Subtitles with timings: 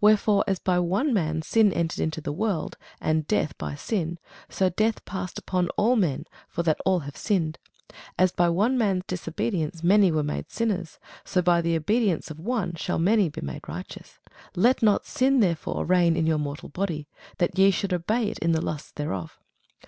[0.00, 4.70] Wherefore, as by one man sin entered into the world, and death by sin; so
[4.70, 7.60] death passed upon all men, for that all have sinned.
[8.18, 12.74] As by one man's disobedience many were made sinners, so by the obedience of one
[12.74, 14.18] shall many be made righteous.
[14.56, 17.06] Let not sin therefore reign in your mortal body,
[17.36, 19.38] that ye should obey it in the lusts thereof.